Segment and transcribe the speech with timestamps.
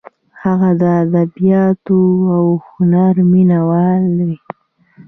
[0.43, 1.99] هغه د ادبیاتو
[2.35, 4.29] او هنر مینه وال و.